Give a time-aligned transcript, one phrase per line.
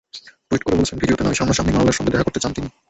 [0.49, 2.69] Tweet করে বলেছেন, ভিডিওতে নয়, সামনাসামনিই মালালার সঙ্গে দেখা করতে চান তিনি।